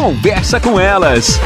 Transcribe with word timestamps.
Conversa 0.00 0.58
com 0.58 0.80
elas. 0.80 1.38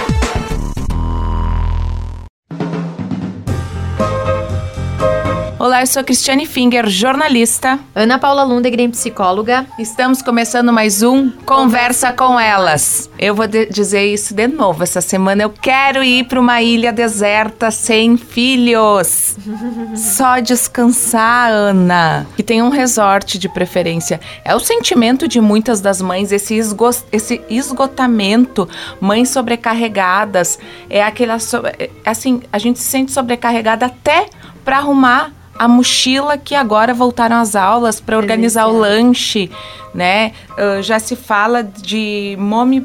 Olá, 5.75 5.83
eu 5.83 5.89
sou 5.89 6.05
Cristiane 6.05 6.47
Finger, 6.47 6.89
jornalista. 6.89 7.81
Ana 7.97 8.17
Paula 8.17 8.45
Lundegren, 8.45 8.91
psicóloga. 8.91 9.67
Estamos 9.77 10.23
começando 10.23 10.73
mais 10.73 11.03
um 11.03 11.33
Conversa 11.45 12.13
com 12.13 12.39
Elas. 12.39 13.11
Eu 13.19 13.35
vou 13.35 13.49
dizer 13.49 14.07
isso 14.07 14.33
de 14.33 14.47
novo 14.47 14.85
essa 14.85 15.01
semana. 15.01 15.43
Eu 15.43 15.51
quero 15.51 16.05
ir 16.05 16.29
para 16.29 16.39
uma 16.39 16.63
ilha 16.63 16.93
deserta 16.93 17.73
sem 17.73 18.17
filhos. 18.17 19.37
Só 19.97 20.39
descansar, 20.39 21.51
Ana. 21.51 22.25
Que 22.37 22.45
tem 22.45 22.63
um 22.63 22.69
resort 22.69 23.37
de 23.37 23.49
preferência. 23.49 24.21
É 24.45 24.55
o 24.55 24.61
sentimento 24.61 25.27
de 25.27 25.41
muitas 25.41 25.81
das 25.81 26.01
mães, 26.01 26.31
esse, 26.31 26.55
esgo 26.55 26.89
esse 27.11 27.41
esgotamento. 27.51 28.69
Mães 29.01 29.29
sobrecarregadas. 29.31 30.57
É 30.89 31.03
aquela. 31.03 31.37
É, 31.81 31.91
assim, 32.07 32.43
a 32.53 32.59
gente 32.59 32.79
se 32.79 32.85
sente 32.85 33.11
sobrecarregada 33.11 33.87
até 33.87 34.27
para 34.65 34.79
arrumar 34.79 35.33
a 35.59 35.69
mochila 35.69 36.37
que 36.37 36.55
agora 36.55 36.93
voltaram 36.93 37.37
às 37.37 37.55
aulas 37.55 38.01
para 38.01 38.17
organizar 38.17 38.67
o 38.67 38.79
lanche, 38.79 39.51
né? 39.95 40.33
Uh, 40.53 40.83
já 40.83 40.99
se 40.99 41.15
fala 41.15 41.63
de 41.63 42.37
mome 42.39 42.81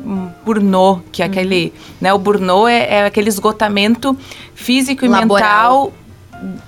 burnout, 0.46 1.04
que 1.12 1.22
é 1.22 1.26
uhum. 1.26 1.32
aquele, 1.32 1.74
né? 2.00 2.14
O 2.14 2.20
burnout 2.20 2.70
é, 2.70 2.96
é 2.96 3.06
aquele 3.06 3.30
esgotamento 3.30 4.16
físico 4.54 5.04
e 5.04 5.08
Laboral. 5.08 5.86
mental 5.86 5.94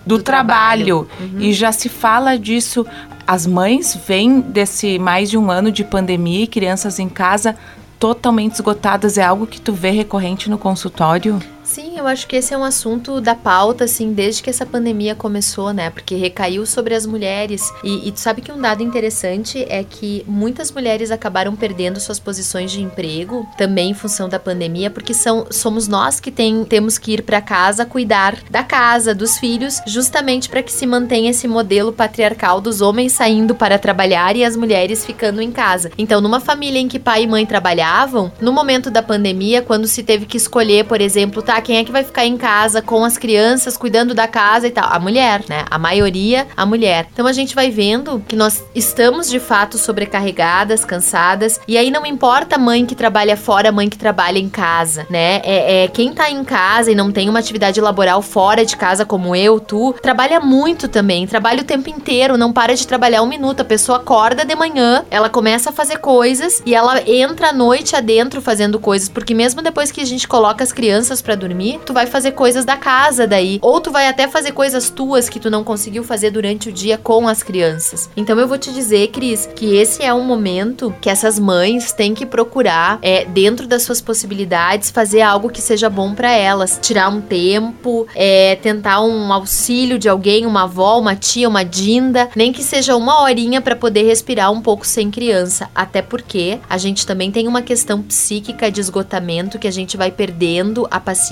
do, 0.05 0.17
do 0.17 0.23
trabalho. 0.23 1.05
trabalho. 1.05 1.33
Uhum. 1.33 1.41
E 1.41 1.53
já 1.53 1.71
se 1.71 1.89
fala 1.89 2.37
disso. 2.37 2.85
As 3.25 3.45
mães 3.45 3.97
vêm 4.07 4.41
desse 4.41 4.97
mais 4.97 5.29
de 5.29 5.37
um 5.37 5.49
ano 5.51 5.71
de 5.71 5.83
pandemia 5.83 6.43
e 6.43 6.47
crianças 6.47 6.99
em 6.99 7.07
casa 7.07 7.55
totalmente 7.99 8.55
esgotadas. 8.55 9.17
É 9.17 9.23
algo 9.23 9.45
que 9.45 9.61
tu 9.61 9.71
vê 9.71 9.91
recorrente 9.91 10.49
no 10.49 10.57
consultório? 10.57 11.39
Sim, 11.63 11.97
eu 11.97 12.07
acho 12.07 12.27
que 12.27 12.35
esse 12.35 12.53
é 12.53 12.57
um 12.57 12.63
assunto 12.63 13.21
da 13.21 13.35
pauta, 13.35 13.85
assim, 13.85 14.13
desde 14.13 14.41
que 14.41 14.49
essa 14.49 14.65
pandemia 14.65 15.15
começou, 15.15 15.71
né? 15.71 15.89
Porque 15.89 16.15
recaiu 16.15 16.65
sobre 16.65 16.95
as 16.95 17.05
mulheres. 17.05 17.71
E, 17.83 18.07
e 18.07 18.11
tu 18.11 18.19
sabe 18.19 18.41
que 18.41 18.51
um 18.51 18.59
dado 18.59 18.83
interessante 18.83 19.65
é 19.69 19.83
que 19.83 20.23
muitas 20.27 20.71
mulheres 20.71 21.11
acabaram 21.11 21.55
perdendo 21.55 21.99
suas 21.99 22.19
posições 22.19 22.71
de 22.71 22.81
emprego, 22.81 23.47
também 23.57 23.91
em 23.91 23.93
função 23.93 24.27
da 24.27 24.39
pandemia, 24.39 24.89
porque 24.89 25.13
são, 25.13 25.45
somos 25.51 25.87
nós 25.87 26.19
que 26.19 26.31
tem, 26.31 26.63
temos 26.65 26.97
que 26.97 27.13
ir 27.13 27.23
para 27.23 27.41
casa 27.41 27.85
cuidar 27.85 28.37
da 28.49 28.63
casa, 28.63 29.13
dos 29.13 29.37
filhos, 29.37 29.81
justamente 29.85 30.49
para 30.49 30.63
que 30.63 30.71
se 30.71 30.85
mantenha 30.85 31.31
esse 31.31 31.47
modelo 31.47 31.93
patriarcal 31.93 32.59
dos 32.59 32.81
homens 32.81 33.13
saindo 33.13 33.53
para 33.53 33.77
trabalhar 33.77 34.35
e 34.35 34.43
as 34.43 34.55
mulheres 34.55 35.05
ficando 35.05 35.41
em 35.41 35.51
casa. 35.51 35.91
Então, 35.97 36.21
numa 36.21 36.39
família 36.39 36.79
em 36.79 36.87
que 36.87 36.99
pai 36.99 37.23
e 37.23 37.27
mãe 37.27 37.45
trabalhavam, 37.45 38.31
no 38.41 38.51
momento 38.51 38.89
da 38.89 39.03
pandemia, 39.03 39.61
quando 39.61 39.87
se 39.87 40.03
teve 40.03 40.25
que 40.25 40.37
escolher, 40.37 40.85
por 40.85 40.99
exemplo, 41.01 41.41
tá, 41.51 41.61
quem 41.61 41.77
é 41.77 41.83
que 41.83 41.91
vai 41.91 42.03
ficar 42.03 42.25
em 42.25 42.37
casa 42.37 42.81
com 42.81 43.03
as 43.03 43.17
crianças, 43.17 43.75
cuidando 43.75 44.13
da 44.13 44.27
casa 44.27 44.67
e 44.67 44.71
tal? 44.71 44.87
A 44.89 44.99
mulher, 44.99 45.43
né? 45.49 45.65
A 45.69 45.77
maioria, 45.77 46.47
a 46.55 46.65
mulher. 46.65 47.07
Então 47.11 47.27
a 47.27 47.33
gente 47.33 47.53
vai 47.53 47.69
vendo 47.69 48.23
que 48.25 48.37
nós 48.37 48.63
estamos 48.73 49.29
de 49.29 49.39
fato 49.39 49.77
sobrecarregadas, 49.77 50.85
cansadas, 50.85 51.59
e 51.67 51.77
aí 51.77 51.91
não 51.91 52.05
importa 52.05 52.55
a 52.55 52.59
mãe 52.59 52.85
que 52.85 52.95
trabalha 52.95 53.35
fora, 53.35 53.69
a 53.69 53.71
mãe 53.71 53.89
que 53.89 53.97
trabalha 53.97 54.39
em 54.39 54.47
casa, 54.47 55.05
né? 55.09 55.41
É, 55.43 55.83
é 55.83 55.87
quem 55.89 56.13
tá 56.13 56.31
em 56.31 56.43
casa 56.43 56.91
e 56.91 56.95
não 56.95 57.11
tem 57.11 57.27
uma 57.27 57.39
atividade 57.39 57.81
laboral 57.81 58.21
fora 58.21 58.65
de 58.65 58.77
casa, 58.77 59.05
como 59.05 59.35
eu, 59.35 59.59
tu, 59.59 59.93
trabalha 60.01 60.39
muito 60.39 60.87
também, 60.87 61.27
trabalha 61.27 61.61
o 61.61 61.65
tempo 61.65 61.89
inteiro, 61.89 62.37
não 62.37 62.53
para 62.53 62.75
de 62.75 62.87
trabalhar 62.87 63.21
um 63.23 63.27
minuto. 63.27 63.61
A 63.61 63.65
pessoa 63.65 63.97
acorda 63.97 64.45
de 64.45 64.55
manhã, 64.55 65.03
ela 65.11 65.29
começa 65.29 65.69
a 65.69 65.73
fazer 65.73 65.97
coisas 65.97 66.61
e 66.65 66.73
ela 66.73 67.01
entra 67.05 67.49
à 67.49 67.53
noite 67.53 67.95
adentro 67.95 68.41
fazendo 68.41 68.79
coisas, 68.79 69.09
porque 69.09 69.33
mesmo 69.33 69.61
depois 69.61 69.91
que 69.91 69.99
a 69.99 70.05
gente 70.05 70.27
coloca 70.27 70.63
as 70.63 70.71
crianças 70.71 71.21
para 71.21 71.40
dormir, 71.41 71.79
tu 71.85 71.93
vai 71.93 72.05
fazer 72.05 72.31
coisas 72.31 72.63
da 72.63 72.77
casa 72.77 73.25
daí. 73.25 73.59
Ou 73.61 73.81
tu 73.81 73.91
vai 73.91 74.07
até 74.07 74.27
fazer 74.27 74.51
coisas 74.51 74.89
tuas 74.89 75.27
que 75.27 75.39
tu 75.39 75.49
não 75.49 75.63
conseguiu 75.63 76.03
fazer 76.03 76.29
durante 76.29 76.69
o 76.69 76.71
dia 76.71 76.97
com 76.97 77.27
as 77.27 77.41
crianças. 77.41 78.09
Então 78.15 78.39
eu 78.39 78.47
vou 78.47 78.57
te 78.57 78.71
dizer, 78.71 79.07
Cris, 79.07 79.49
que 79.55 79.75
esse 79.75 80.03
é 80.03 80.13
um 80.13 80.23
momento 80.23 80.93
que 81.01 81.09
essas 81.09 81.39
mães 81.39 81.91
têm 81.91 82.13
que 82.13 82.25
procurar, 82.25 82.99
é, 83.01 83.25
dentro 83.25 83.67
das 83.67 83.83
suas 83.83 83.99
possibilidades, 84.01 84.91
fazer 84.91 85.21
algo 85.21 85.49
que 85.49 85.61
seja 85.61 85.89
bom 85.89 86.13
para 86.13 86.31
elas. 86.31 86.79
Tirar 86.81 87.09
um 87.09 87.21
tempo, 87.21 88.07
é, 88.15 88.55
tentar 88.55 89.01
um 89.01 89.33
auxílio 89.33 89.97
de 89.97 90.07
alguém, 90.07 90.45
uma 90.45 90.63
avó, 90.63 90.99
uma 90.99 91.15
tia, 91.15 91.49
uma 91.49 91.63
dinda, 91.63 92.29
nem 92.35 92.53
que 92.53 92.63
seja 92.63 92.95
uma 92.95 93.21
horinha 93.21 93.61
para 93.61 93.75
poder 93.75 94.03
respirar 94.03 94.51
um 94.51 94.61
pouco 94.61 94.85
sem 94.85 95.09
criança. 95.09 95.69
Até 95.73 96.01
porque 96.01 96.59
a 96.69 96.77
gente 96.77 97.05
também 97.05 97.31
tem 97.31 97.47
uma 97.47 97.61
questão 97.61 98.01
psíquica 98.01 98.71
de 98.71 98.79
esgotamento 98.79 99.57
que 99.57 99.67
a 99.67 99.71
gente 99.71 99.97
vai 99.97 100.11
perdendo 100.11 100.87
a 100.91 100.99
paciência 100.99 101.30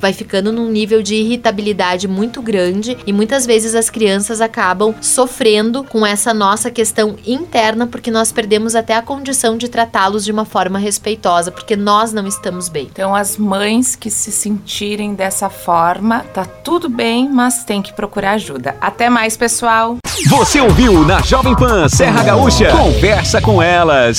vai 0.00 0.12
ficando 0.12 0.52
num 0.52 0.70
nível 0.70 1.02
de 1.02 1.14
irritabilidade 1.14 2.08
muito 2.08 2.40
grande 2.40 2.96
e 3.06 3.12
muitas 3.12 3.46
vezes 3.46 3.74
as 3.74 3.90
crianças 3.90 4.40
acabam 4.40 4.94
sofrendo 5.00 5.84
com 5.84 6.06
essa 6.06 6.32
nossa 6.32 6.70
questão 6.70 7.16
interna 7.26 7.86
porque 7.86 8.10
nós 8.10 8.32
perdemos 8.32 8.74
até 8.74 8.94
a 8.96 9.02
condição 9.02 9.56
de 9.56 9.68
tratá-los 9.68 10.24
de 10.24 10.32
uma 10.32 10.44
forma 10.44 10.78
respeitosa, 10.78 11.50
porque 11.50 11.76
nós 11.76 12.12
não 12.12 12.26
estamos 12.26 12.68
bem. 12.68 12.88
Então 12.90 13.14
as 13.14 13.36
mães 13.36 13.96
que 13.96 14.10
se 14.10 14.32
sentirem 14.32 15.14
dessa 15.14 15.48
forma, 15.48 16.20
tá 16.32 16.44
tudo 16.44 16.88
bem, 16.88 17.28
mas 17.28 17.64
tem 17.64 17.82
que 17.82 17.92
procurar 17.92 18.32
ajuda. 18.32 18.76
Até 18.80 19.08
mais, 19.10 19.36
pessoal. 19.36 19.96
Você 20.28 20.60
ouviu 20.60 21.04
na 21.04 21.20
Jovem 21.22 21.54
Pan 21.54 21.88
Serra 21.88 22.22
Gaúcha? 22.22 22.70
Conversa 22.70 23.40
com 23.40 23.62
elas. 23.62 24.18